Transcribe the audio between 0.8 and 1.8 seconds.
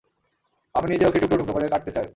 নিজে ওকে টুকরো-টুকরো করে